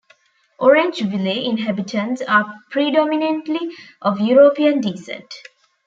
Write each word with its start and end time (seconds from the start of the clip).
Orangeville 0.59 1.45
inhabitants 1.45 2.23
are 2.27 2.55
predominantly 2.71 3.69
of 4.01 4.19
European 4.19 4.81
descent. 4.81 5.31